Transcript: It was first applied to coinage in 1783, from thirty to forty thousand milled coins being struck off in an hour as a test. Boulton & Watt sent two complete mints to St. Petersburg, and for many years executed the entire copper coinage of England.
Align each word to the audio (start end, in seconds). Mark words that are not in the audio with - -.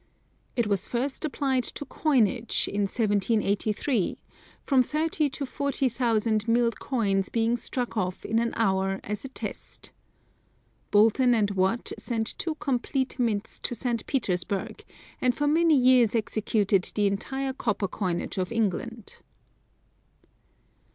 It 0.55 0.65
was 0.65 0.87
first 0.87 1.25
applied 1.25 1.63
to 1.63 1.85
coinage 1.85 2.67
in 2.67 2.81
1783, 2.87 4.17
from 4.63 4.81
thirty 4.81 5.29
to 5.29 5.45
forty 5.45 5.89
thousand 5.89 6.47
milled 6.47 6.79
coins 6.79 7.29
being 7.29 7.55
struck 7.55 7.95
off 7.95 8.25
in 8.25 8.39
an 8.39 8.51
hour 8.55 8.99
as 9.03 9.23
a 9.23 9.27
test. 9.27 9.91
Boulton 10.89 11.35
& 11.55 11.55
Watt 11.55 11.91
sent 11.99 12.35
two 12.39 12.55
complete 12.55 13.19
mints 13.19 13.59
to 13.59 13.75
St. 13.75 14.03
Petersburg, 14.07 14.83
and 15.21 15.35
for 15.35 15.45
many 15.45 15.75
years 15.77 16.15
executed 16.15 16.91
the 16.95 17.05
entire 17.05 17.53
copper 17.53 17.87
coinage 17.87 18.39
of 18.39 18.51
England. 18.51 19.21